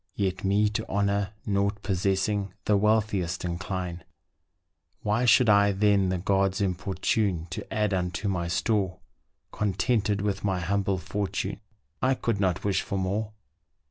[0.15, 4.03] Yet me to honour, nought possessing The wealthiest incline;
[5.03, 8.97] Why should I then the gods importune To add unto my store,
[9.51, 11.61] Contented with my humble fortune
[12.01, 13.33] I could not wish for more.